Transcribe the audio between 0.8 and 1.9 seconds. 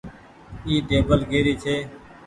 ٽيبل ڪري ڇي۔